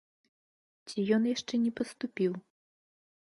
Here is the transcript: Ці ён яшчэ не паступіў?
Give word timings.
Ці 0.87 1.03
ён 1.17 1.23
яшчэ 1.33 1.53
не 1.65 1.71
паступіў? 1.79 2.31